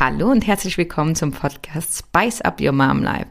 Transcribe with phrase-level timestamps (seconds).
[0.00, 3.26] Hallo und herzlich willkommen zum Podcast Spice Up Your Mom Life.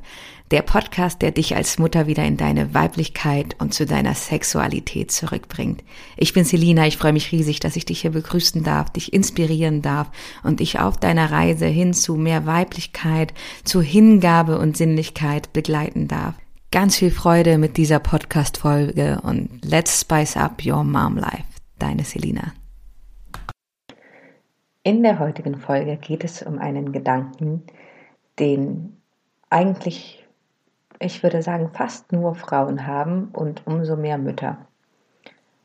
[0.51, 5.81] Der Podcast, der dich als Mutter wieder in deine Weiblichkeit und zu deiner Sexualität zurückbringt.
[6.17, 9.81] Ich bin Selina, ich freue mich riesig, dass ich dich hier begrüßen darf, dich inspirieren
[9.81, 10.11] darf
[10.43, 16.35] und dich auf deiner Reise hin zu mehr Weiblichkeit, zu Hingabe und Sinnlichkeit begleiten darf.
[16.71, 21.45] Ganz viel Freude mit dieser Podcast-Folge und let's spice up your mom life.
[21.79, 22.51] Deine Selina.
[24.87, 27.61] In der heutigen Folge geht es um einen Gedanken,
[28.39, 29.01] den
[29.49, 30.25] eigentlich,
[30.97, 34.65] ich würde sagen, fast nur Frauen haben und umso mehr Mütter.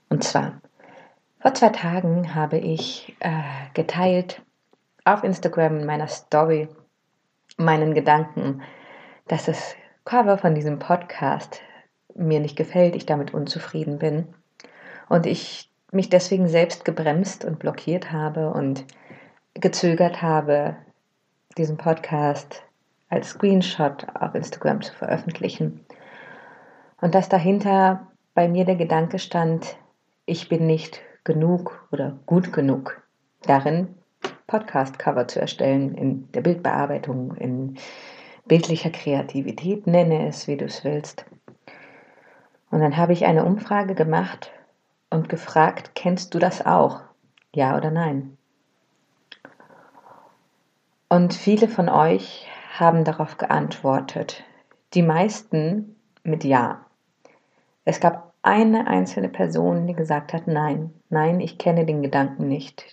[0.08, 0.60] Und zwar,
[1.38, 3.30] vor zwei Tagen habe ich äh,
[3.74, 4.42] geteilt
[5.04, 6.66] auf Instagram in meiner Story
[7.56, 8.62] meinen Gedanken,
[9.28, 11.60] dass das Cover von diesem Podcast
[12.16, 14.26] mir nicht gefällt, ich damit unzufrieden bin
[15.08, 18.84] und ich mich deswegen selbst gebremst und blockiert habe und
[19.54, 20.76] gezögert habe,
[21.56, 22.62] diesen Podcast
[23.08, 25.84] als Screenshot auf Instagram zu veröffentlichen.
[27.00, 29.76] Und dass dahinter bei mir der Gedanke stand,
[30.24, 33.02] ich bin nicht genug oder gut genug
[33.42, 33.94] darin,
[34.46, 37.76] Podcast-Cover zu erstellen, in der Bildbearbeitung, in
[38.46, 41.24] bildlicher Kreativität, nenne es, wie du es willst.
[42.70, 44.50] Und dann habe ich eine Umfrage gemacht
[45.10, 47.00] und gefragt, kennst du das auch?
[47.54, 48.38] Ja oder nein?
[51.12, 54.44] Und viele von euch haben darauf geantwortet.
[54.94, 56.86] Die meisten mit Ja.
[57.84, 62.86] Es gab eine einzelne Person, die gesagt hat, nein, nein, ich kenne den Gedanken nicht,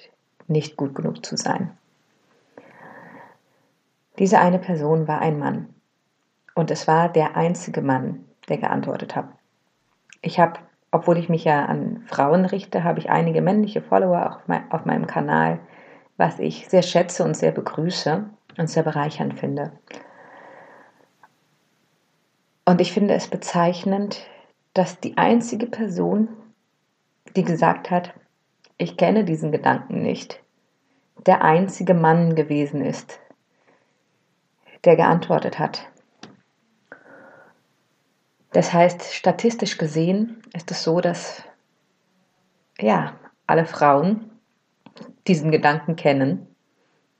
[0.48, 1.72] nicht gut genug zu sein.
[4.18, 5.74] Diese eine Person war ein Mann.
[6.56, 9.30] Und es war der einzige Mann, der geantwortet hat.
[10.22, 10.60] Ich habe,
[10.92, 15.08] obwohl ich mich ja an Frauen richte, habe ich einige männliche Follower auf, auf meinem
[15.08, 15.62] Kanal,
[16.20, 19.72] was ich sehr schätze und sehr begrüße und sehr bereichernd finde.
[22.66, 24.28] Und ich finde es bezeichnend,
[24.74, 26.28] dass die einzige Person,
[27.38, 28.14] die gesagt hat,
[28.78, 30.44] ich kenne diesen Gedanken nicht,
[31.26, 33.22] der einzige Mann gewesen ist,
[34.84, 35.88] der geantwortet hat.
[38.52, 41.44] Das heißt, statistisch gesehen ist es so, dass
[42.78, 43.14] ja,
[43.48, 44.39] alle Frauen
[45.28, 46.48] diesen Gedanken kennen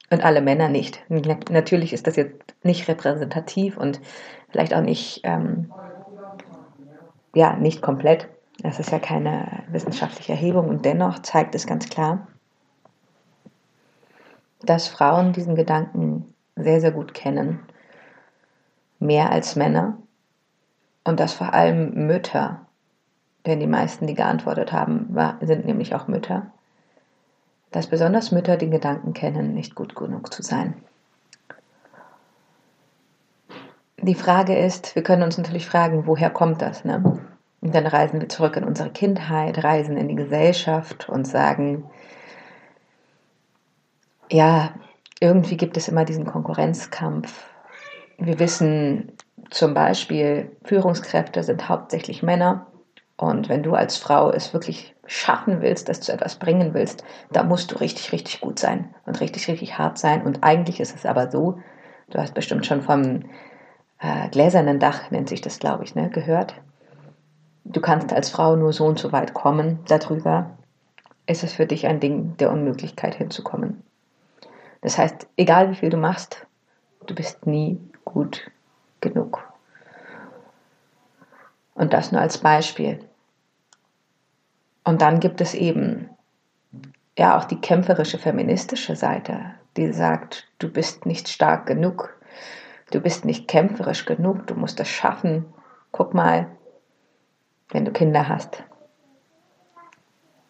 [0.10, 1.04] und alle Männer nicht.
[1.10, 4.02] Natürlich ist das jetzt nicht repräsentativ und
[4.50, 5.72] vielleicht auch nicht, ähm,
[7.36, 8.28] ja, nicht komplett.
[8.62, 12.28] Das ist ja keine wissenschaftliche Erhebung und dennoch zeigt es ganz klar,
[14.62, 17.60] dass Frauen diesen Gedanken sehr, sehr gut kennen,
[19.00, 19.98] mehr als Männer
[21.06, 22.66] und dass vor allem Mütter,
[23.46, 26.52] denn die meisten, die geantwortet haben, sind nämlich auch Mütter,
[27.72, 30.76] dass besonders Mütter den Gedanken kennen, nicht gut genug zu sein.
[34.02, 36.86] Die Frage ist, wir können uns natürlich fragen, woher kommt das?
[36.86, 37.20] Ne?
[37.62, 41.84] Und dann reisen wir zurück in unsere Kindheit, reisen in die Gesellschaft und sagen,
[44.32, 44.74] ja,
[45.20, 47.46] irgendwie gibt es immer diesen Konkurrenzkampf.
[48.18, 49.12] Wir wissen
[49.50, 52.68] zum Beispiel, Führungskräfte sind hauptsächlich Männer.
[53.18, 57.44] Und wenn du als Frau es wirklich schaffen willst, dass du etwas bringen willst, da
[57.44, 60.22] musst du richtig, richtig gut sein und richtig, richtig hart sein.
[60.22, 61.60] Und eigentlich ist es aber so,
[62.12, 63.24] du hast bestimmt schon vom
[64.00, 66.54] äh, gläsernen Dach, nennt sich das, glaube ich, ne, gehört.
[67.66, 69.80] Du kannst als Frau nur so und so weit kommen.
[69.88, 70.52] Darüber
[71.26, 73.84] ist es für dich ein Ding der Unmöglichkeit hinzukommen.
[74.82, 76.46] Das heißt, egal wie viel du machst,
[77.08, 78.52] du bist nie gut
[79.02, 79.44] genug.
[81.74, 83.00] Und das nur als Beispiel.
[84.84, 86.10] Und dann gibt es eben
[87.18, 92.18] ja auch die kämpferische feministische Seite, die sagt, du bist nicht stark genug,
[92.92, 95.46] du bist nicht kämpferisch genug, du musst es schaffen.
[95.92, 96.48] Guck mal,
[97.70, 98.64] wenn du Kinder hast.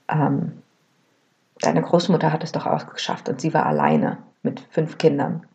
[0.08, 0.62] Ähm,
[1.62, 5.46] deine Großmutter hat es doch auch geschafft und sie war alleine mit fünf Kindern.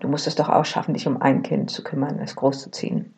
[0.00, 3.14] Du musst es doch auch schaffen, dich um ein Kind zu kümmern, es großzuziehen.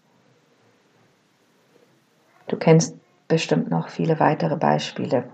[2.48, 2.96] Du kennst
[3.30, 5.24] bestimmt noch viele weitere Beispiele.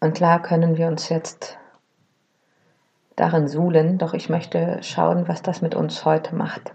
[0.00, 1.58] Und klar können wir uns jetzt
[3.16, 6.72] darin suhlen, doch ich möchte schauen, was das mit uns heute macht.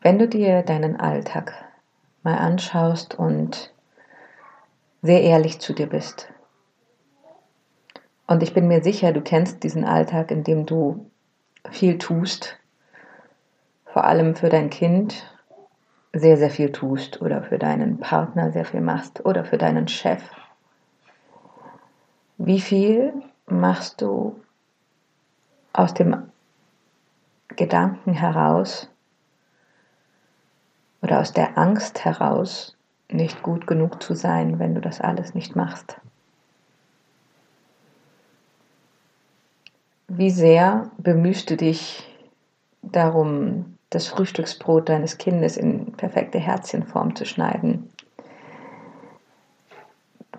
[0.00, 1.52] Wenn du dir deinen Alltag
[2.22, 3.74] mal anschaust und
[5.02, 6.32] sehr ehrlich zu dir bist,
[8.28, 11.10] und ich bin mir sicher, du kennst diesen Alltag, in dem du
[11.68, 12.60] viel tust,
[13.86, 15.29] vor allem für dein Kind
[16.12, 20.22] sehr, sehr viel tust oder für deinen Partner sehr viel machst oder für deinen Chef.
[22.36, 23.12] Wie viel
[23.46, 24.40] machst du
[25.72, 26.30] aus dem
[27.48, 28.88] Gedanken heraus
[31.02, 32.76] oder aus der Angst heraus,
[33.08, 36.00] nicht gut genug zu sein, wenn du das alles nicht machst?
[40.08, 42.08] Wie sehr bemühst du dich
[42.82, 47.90] darum, das Frühstücksbrot deines Kindes in perfekte Herzchenform zu schneiden,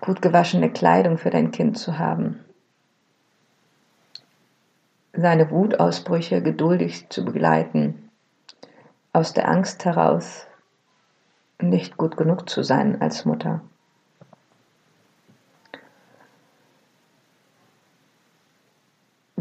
[0.00, 2.40] gut gewaschene Kleidung für dein Kind zu haben,
[5.12, 8.10] seine Wutausbrüche geduldig zu begleiten,
[9.12, 10.46] aus der Angst heraus
[11.60, 13.60] nicht gut genug zu sein als Mutter.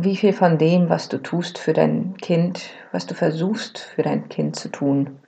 [0.04, 4.30] Wie viel von dem, was du tust für dein Kind, was du versuchst für dein
[4.30, 5.20] Kind zu tun,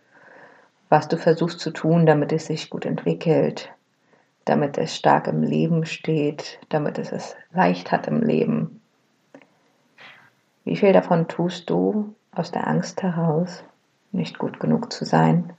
[0.89, 3.71] was du versuchst zu tun, damit es sich gut entwickelt,
[4.45, 8.81] damit es stark im Leben steht, damit es es leicht hat im Leben.
[10.63, 13.63] Wie viel davon tust du aus der Angst heraus,
[14.11, 15.53] nicht gut genug zu sein?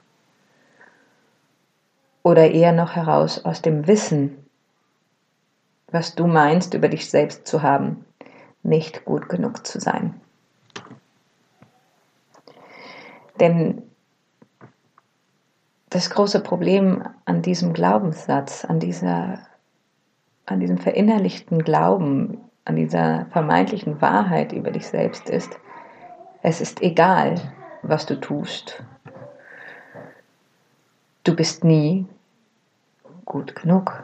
[2.25, 4.44] Oder eher noch heraus aus dem Wissen,
[5.93, 8.05] was du meinst über dich selbst zu haben,
[8.64, 10.20] nicht gut genug zu sein?
[13.40, 13.82] Denn
[15.90, 19.38] das große Problem an diesem Glaubenssatz, an, dieser,
[20.46, 25.58] an diesem verinnerlichten Glauben, an dieser vermeintlichen Wahrheit über dich selbst ist,
[26.43, 27.40] es ist egal,
[27.82, 28.82] was du tust.
[31.22, 32.06] Du bist nie
[33.25, 34.02] gut genug.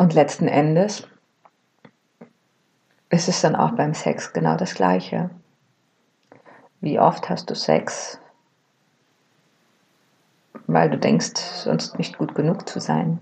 [0.00, 1.06] Und letzten Endes
[3.10, 5.28] ist es dann auch beim Sex genau das Gleiche.
[6.80, 8.18] Wie oft hast du Sex,
[10.66, 13.18] weil du denkst, sonst nicht gut genug zu sein?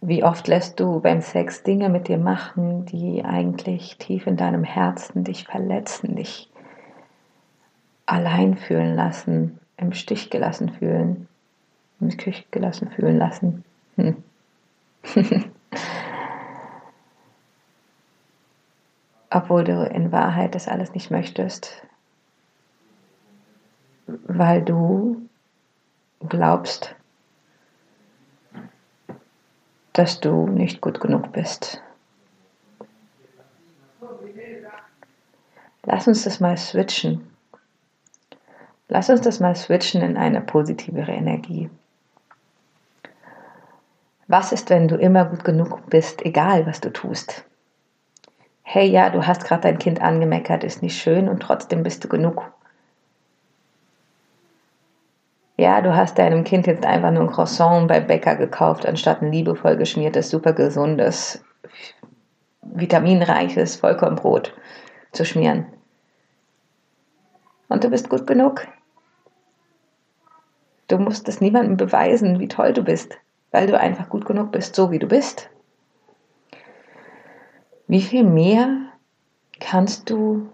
[0.00, 4.64] Wie oft lässt du beim Sex Dinge mit dir machen, die eigentlich tief in deinem
[4.64, 6.50] Herzen dich verletzen, dich
[8.06, 11.28] allein fühlen lassen, im Stich gelassen fühlen,
[12.00, 13.64] im Stich gelassen fühlen lassen?
[13.96, 14.24] Hm.
[19.30, 21.82] obwohl du in Wahrheit das alles nicht möchtest,
[24.06, 25.28] weil du
[26.28, 26.94] glaubst,
[29.92, 31.82] dass du nicht gut genug bist.
[35.84, 37.30] Lass uns das mal switchen.
[38.88, 41.70] Lass uns das mal switchen in eine positivere Energie.
[44.30, 47.44] Was ist, wenn du immer gut genug bist, egal was du tust?
[48.72, 52.08] hey ja, du hast gerade dein Kind angemeckert, ist nicht schön und trotzdem bist du
[52.08, 52.52] genug.
[55.56, 59.32] Ja, du hast deinem Kind jetzt einfach nur ein Croissant beim Bäcker gekauft, anstatt ein
[59.32, 61.44] liebevoll geschmiertes, super gesundes,
[62.62, 64.54] vitaminreiches Vollkornbrot
[65.10, 65.66] zu schmieren.
[67.68, 68.68] Und du bist gut genug.
[70.86, 73.18] Du musst es niemandem beweisen, wie toll du bist,
[73.50, 75.50] weil du einfach gut genug bist, so wie du bist.
[77.86, 78.68] Wie viel mehr
[79.58, 80.48] kannst du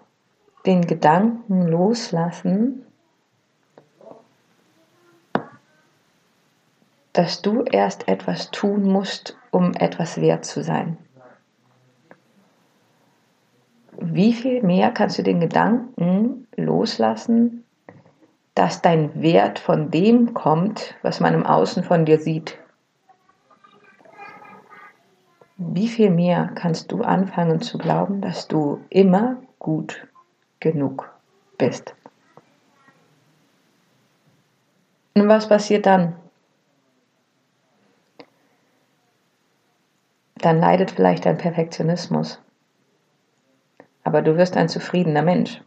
[0.65, 2.87] den Gedanken loslassen,
[7.13, 10.99] dass du erst etwas tun musst, um etwas wert zu sein?
[13.99, 17.65] Wie viel mehr kannst du den Gedanken loslassen,
[18.55, 22.59] dass dein Wert von dem kommt, was man im Außen von dir sieht?
[25.59, 30.07] Wie viel mehr kannst du anfangen zu glauben, dass du immer gut
[30.61, 31.11] genug
[31.57, 31.95] bist?
[35.15, 36.15] Und was passiert dann?
[40.35, 42.43] Dann leidet vielleicht dein Perfektionismus.
[44.05, 45.63] Aber du wirst ein zufriedener Mensch.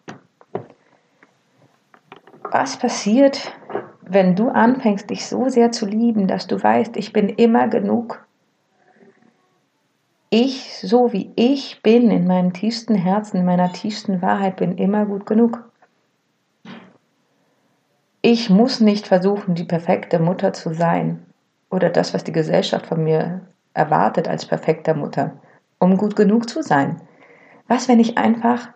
[2.44, 3.58] Was passiert,
[4.02, 8.24] wenn du anfängst, dich so sehr zu lieben, dass du weißt, ich bin immer genug
[10.30, 15.06] ich, so wie ich bin, in meinem tiefsten Herzen, in meiner tiefsten Wahrheit, bin immer
[15.06, 15.64] gut genug.
[18.22, 21.26] Ich muss nicht versuchen, die perfekte Mutter zu sein
[21.70, 23.42] oder das, was die Gesellschaft von mir
[23.74, 25.40] erwartet als perfekter Mutter,
[25.80, 27.02] um gut genug zu sein.
[27.68, 28.70] Was, wenn ich einfach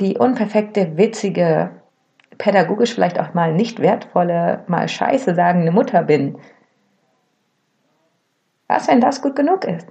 [0.00, 1.70] die unperfekte, witzige,
[2.38, 6.38] pädagogisch vielleicht auch mal nicht wertvolle, mal scheiße sagende Mutter bin,
[8.72, 9.86] was, wenn das gut genug ist?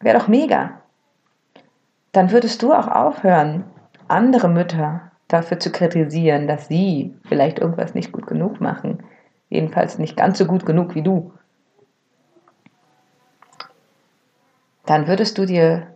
[0.00, 0.80] Wäre doch mega.
[2.12, 3.64] Dann würdest du auch aufhören,
[4.08, 9.02] andere Mütter dafür zu kritisieren, dass sie vielleicht irgendwas nicht gut genug machen.
[9.48, 11.32] Jedenfalls nicht ganz so gut genug wie du.
[14.84, 15.86] Dann würdest du dir,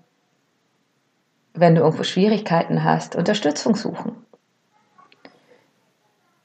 [1.55, 4.17] wenn du irgendwo Schwierigkeiten hast, Unterstützung suchen.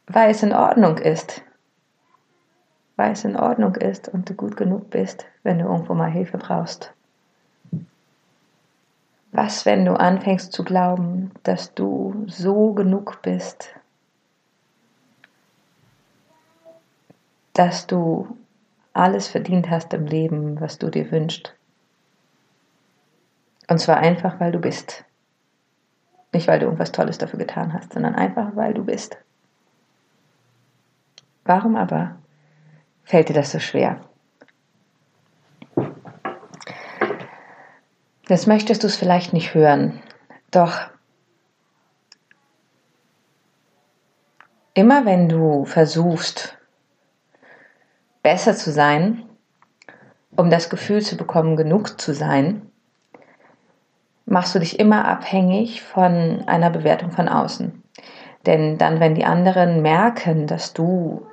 [0.07, 1.43] Weil es in Ordnung ist.
[3.01, 6.37] Weil es in Ordnung ist und du gut genug bist, wenn du irgendwo mal Hilfe
[6.37, 6.93] brauchst.
[9.31, 13.69] Was, wenn du anfängst zu glauben, dass du so genug bist,
[17.53, 18.37] dass du
[18.93, 21.55] alles verdient hast im Leben, was du dir wünschst?
[23.67, 25.05] Und zwar einfach, weil du bist.
[26.33, 29.17] Nicht, weil du irgendwas Tolles dafür getan hast, sondern einfach, weil du bist.
[31.45, 32.20] Warum aber
[33.03, 34.01] fällt dir das so schwer?
[38.27, 40.01] Jetzt möchtest du es vielleicht nicht hören,
[40.51, 40.79] doch
[44.73, 46.57] immer wenn du versuchst,
[48.23, 49.23] besser zu sein,
[50.35, 52.71] um das Gefühl zu bekommen, genug zu sein,
[54.25, 57.83] machst du dich immer abhängig von einer Bewertung von außen.
[58.45, 61.27] Denn dann, wenn die anderen merken, dass du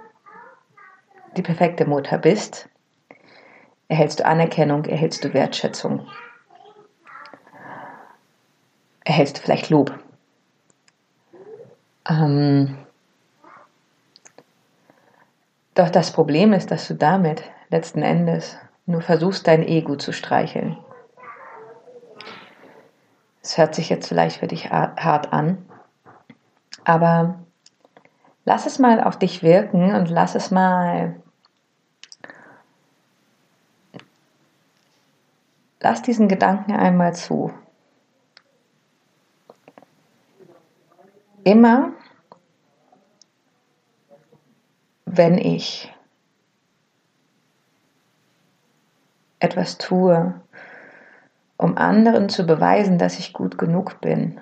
[1.37, 2.69] die perfekte Mutter bist,
[3.89, 6.07] erhältst du Anerkennung, erhältst du Wertschätzung
[9.09, 9.99] erhältst du vielleicht Lob.
[12.09, 12.77] Ähm,
[15.75, 20.77] doch das Problem ist, dass du damit letzten Endes nur versuchst, dein Ego zu streicheln.
[23.43, 25.65] Es hört sich jetzt vielleicht für dich hart an,
[26.85, 27.39] aber
[28.49, 31.21] lass es mal auf dich wirken und lass es mal
[35.81, 37.53] lass diesen Gedanken einmal zu.
[41.49, 41.93] immer,
[45.07, 45.93] wenn ich
[49.39, 50.39] etwas tue,
[51.57, 54.41] um anderen zu beweisen, dass ich gut genug bin,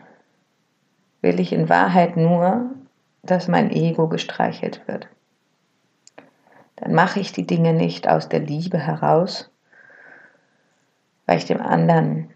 [1.21, 2.71] will ich in Wahrheit nur,
[3.31, 5.09] dass mein Ego gestreichelt wird.
[6.77, 9.51] Dann mache ich die Dinge nicht aus der Liebe heraus,
[11.27, 12.31] weil ich dem anderen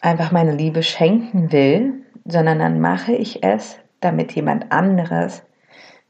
[0.00, 5.42] einfach meine Liebe schenken will, sondern dann mache ich es, damit jemand anderes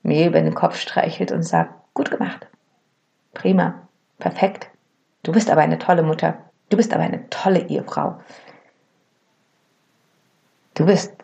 [0.02, 2.46] mir über den Kopf streichelt und sagt, gut gemacht,
[3.34, 3.88] prima,
[4.18, 4.70] perfekt,
[5.22, 6.38] du bist aber eine tolle Mutter,
[6.68, 8.18] du bist aber eine tolle Ehefrau.
[10.74, 11.19] Du bist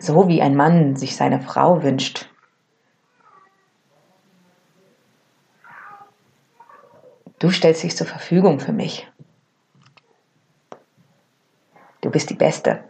[0.00, 2.28] so, wie ein Mann sich seine Frau wünscht.
[7.38, 9.08] Du stellst dich zur Verfügung für mich.
[12.00, 12.84] Du bist die Beste.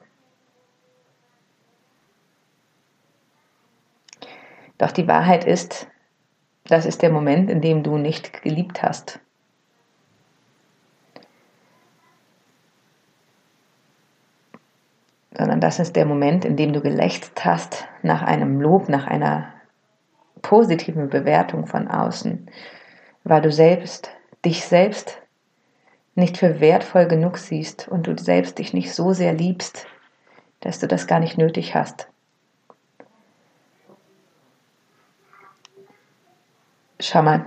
[4.78, 5.88] Doch die Wahrheit ist,
[6.64, 9.20] das ist der Moment, in dem du nicht geliebt hast.
[15.38, 19.52] Sondern das ist der Moment, in dem du gelächzt hast nach einem Lob, nach einer
[20.42, 22.50] positiven Bewertung von außen,
[23.24, 24.10] weil du selbst,
[24.44, 25.22] dich selbst
[26.14, 29.86] nicht für wertvoll genug siehst und du selbst dich nicht so sehr liebst,
[30.60, 32.08] dass du das gar nicht nötig hast.
[37.00, 37.46] Schau mal,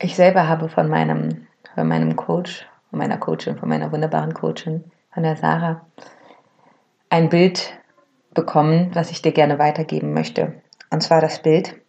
[0.00, 4.90] ich selber habe von meinem, von meinem Coach, von meiner Coachin, von meiner wunderbaren Coachin,
[5.10, 5.86] von der Sarah,
[7.10, 7.78] ein Bild
[8.34, 10.62] bekommen, was ich dir gerne weitergeben möchte.
[10.90, 11.80] Und zwar das Bild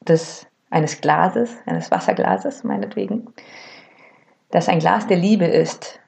[0.00, 3.32] des, eines Glases, eines Wasserglases meinetwegen,
[4.50, 6.00] das ein Glas der Liebe ist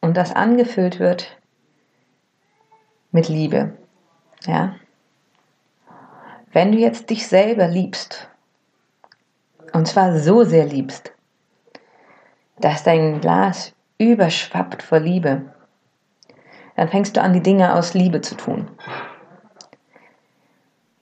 [0.00, 1.38] und das angefüllt wird
[3.12, 3.76] mit Liebe.
[4.46, 4.76] Ja,
[6.52, 8.28] wenn du jetzt dich selber liebst,
[9.72, 11.12] und zwar so sehr liebst,
[12.58, 15.42] dass dein Glas überschwappt vor Liebe,
[16.74, 18.68] dann fängst du an, die Dinge aus Liebe zu tun.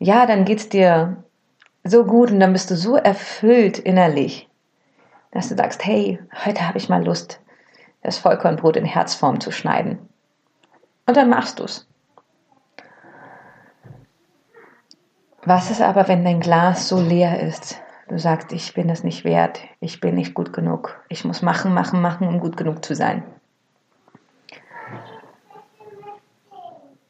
[0.00, 1.22] Ja, dann geht es dir
[1.84, 4.48] so gut und dann bist du so erfüllt innerlich,
[5.30, 7.40] dass du sagst, hey, heute habe ich mal Lust,
[8.02, 10.00] das Vollkornbrot in Herzform zu schneiden.
[11.06, 11.86] Und dann machst du es.
[15.42, 17.80] Was ist aber, wenn dein Glas so leer ist?
[18.08, 21.74] Du sagst, ich bin es nicht wert, ich bin nicht gut genug, ich muss machen,
[21.74, 23.22] machen, machen, um gut genug zu sein.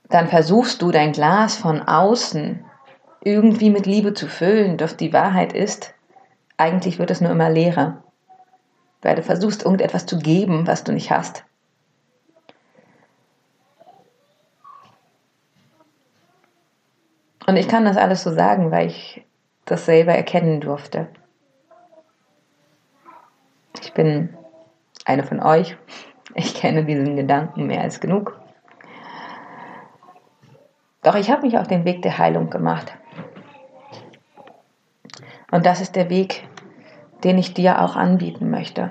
[0.09, 2.65] Dann versuchst du dein Glas von außen
[3.23, 5.95] irgendwie mit Liebe zu füllen, doch die Wahrheit ist,
[6.57, 8.03] eigentlich wird es nur immer leerer,
[9.03, 11.45] weil du versuchst irgendetwas zu geben, was du nicht hast.
[17.47, 19.25] Und ich kann das alles so sagen, weil ich
[19.71, 21.09] das selber erkennen durfte.
[23.83, 24.37] Ich bin
[25.05, 25.77] eine von euch.
[26.35, 28.39] Ich kenne diesen Gedanken mehr als genug.
[31.03, 32.93] Doch ich habe mich auf den Weg der Heilung gemacht.
[35.51, 36.47] Und das ist der Weg,
[37.25, 38.91] den ich dir auch anbieten möchte.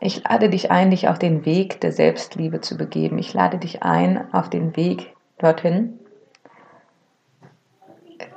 [0.00, 3.18] Ich lade dich ein, dich auf den Weg der Selbstliebe zu begeben.
[3.18, 5.98] Ich lade dich ein, auf den Weg dorthin,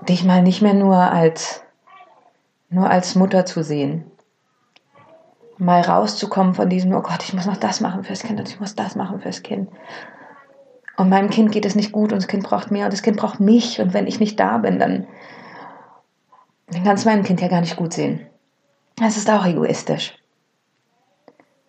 [0.08, 1.64] dich mal nicht mehr nur als,
[2.70, 4.10] nur als Mutter zu sehen.
[5.58, 8.60] Mal rauszukommen von diesem, oh Gott, ich muss noch das machen fürs Kind und ich
[8.60, 9.70] muss das machen fürs Kind.
[10.98, 13.18] Und meinem Kind geht es nicht gut und das Kind braucht mehr und das Kind
[13.18, 13.80] braucht mich.
[13.80, 15.08] Und wenn ich nicht da bin, dann,
[16.68, 18.26] dann kann es meinem Kind ja gar nicht gut sehen.
[18.98, 20.16] Das ist auch egoistisch.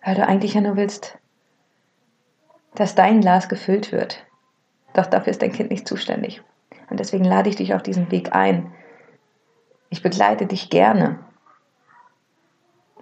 [0.03, 1.17] Weil du eigentlich ja nur willst,
[2.75, 4.23] dass dein Glas gefüllt wird.
[4.93, 6.43] Doch dafür ist dein Kind nicht zuständig.
[6.89, 8.71] Und deswegen lade ich dich auf diesen Weg ein.
[9.89, 11.19] Ich begleite dich gerne.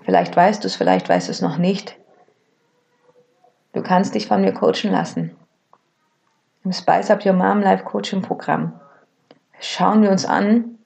[0.04, 1.98] Vielleicht weißt du es, vielleicht weißt du es noch nicht.
[3.74, 5.36] Du kannst dich von mir coachen lassen.
[6.64, 8.80] Im Spice Up Your Mom Life Coaching Programm
[9.60, 10.78] schauen wir uns an,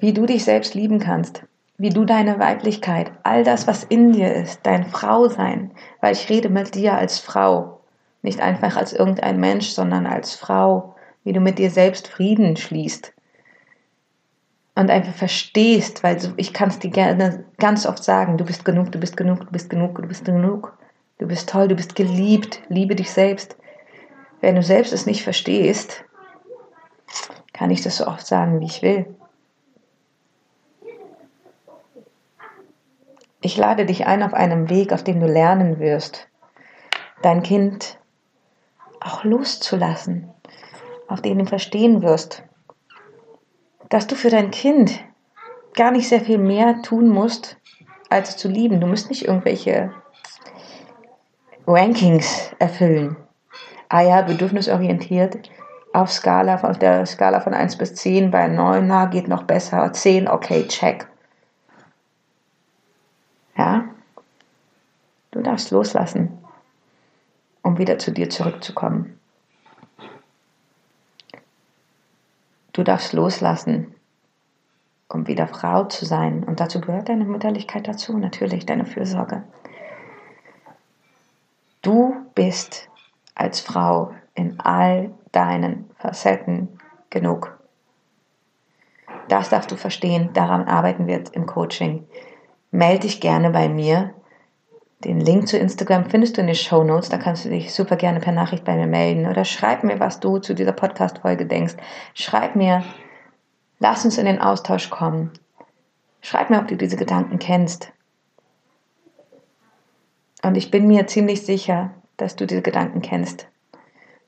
[0.00, 1.44] wie du dich selbst lieben kannst,
[1.78, 6.48] wie du deine Weiblichkeit, all das, was in dir ist, dein Frausein, weil ich rede
[6.48, 7.79] mit dir als Frau,
[8.22, 13.12] nicht einfach als irgendein Mensch, sondern als Frau, wie du mit dir selbst Frieden schließt
[14.74, 18.92] und einfach verstehst, weil ich kann es dir gerne ganz oft sagen, du bist genug,
[18.92, 20.76] du bist genug, du bist genug, du bist genug,
[21.18, 23.56] du bist toll, du bist geliebt, liebe dich selbst.
[24.40, 26.04] Wenn du selbst es nicht verstehst,
[27.52, 29.14] kann ich das so oft sagen, wie ich will.
[33.42, 36.28] Ich lade dich ein auf einem Weg, auf dem du lernen wirst,
[37.22, 37.99] dein Kind
[39.00, 40.30] auch loszulassen,
[41.08, 42.42] auf dem du verstehen wirst,
[43.88, 45.00] dass du für dein Kind
[45.74, 47.56] gar nicht sehr viel mehr tun musst,
[48.08, 48.80] als zu lieben.
[48.80, 49.92] Du musst nicht irgendwelche
[51.66, 53.16] Rankings erfüllen.
[53.88, 55.50] Ah ja, bedürfnisorientiert
[55.92, 59.92] auf Skala, auf der Skala von 1 bis 10 bei 9, na, geht noch besser,
[59.92, 61.08] 10, okay, check.
[63.56, 63.84] Ja?
[65.32, 66.38] Du darfst loslassen,
[67.62, 69.18] um wieder zu dir zurückzukommen.
[72.72, 73.94] Du darfst loslassen,
[75.08, 76.44] um wieder Frau zu sein.
[76.44, 79.42] Und dazu gehört deine Mütterlichkeit dazu, natürlich deine Fürsorge.
[81.82, 82.88] Du bist
[83.34, 86.68] als Frau in all deinen Facetten
[87.10, 87.58] genug.
[89.28, 92.06] Das darfst du verstehen, daran arbeiten wir im Coaching
[92.70, 94.14] melde dich gerne bei mir.
[95.04, 97.08] Den Link zu Instagram findest du in den Show Notes.
[97.08, 100.20] Da kannst du dich super gerne per Nachricht bei mir melden oder schreib mir, was
[100.20, 101.74] du zu dieser Podcast-Folge denkst.
[102.12, 102.84] Schreib mir,
[103.78, 105.32] lass uns in den Austausch kommen.
[106.20, 107.92] Schreib mir, ob du diese Gedanken kennst.
[110.42, 113.48] Und ich bin mir ziemlich sicher, dass du diese Gedanken kennst.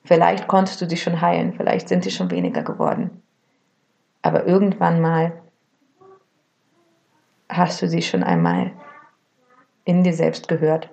[0.04, 3.22] Vielleicht konntest du sie schon heilen, vielleicht sind sie schon weniger geworden.
[4.22, 5.32] Aber irgendwann mal
[7.50, 8.72] hast du sie schon einmal
[9.84, 10.88] in dir selbst gehört.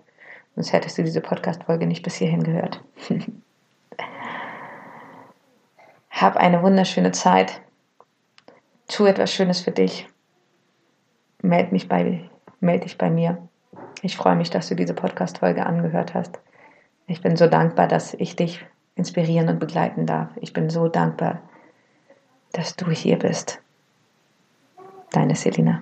[0.56, 2.84] Sonst hättest du diese Podcast-Folge nicht bis hierhin gehört.
[6.10, 7.62] Hab eine wunderschöne Zeit.
[8.88, 10.08] Tu etwas Schönes für dich.
[11.42, 13.38] Meld, mich bei, meld dich bei mir.
[14.02, 16.40] Ich freue mich, dass du diese Podcast-Folge angehört hast.
[17.08, 20.30] Ich bin so dankbar, dass ich dich inspirieren und begleiten darf.
[20.42, 21.42] Ich bin so dankbar,
[22.52, 23.62] dass du hier bist.
[25.12, 25.82] Deine Selina.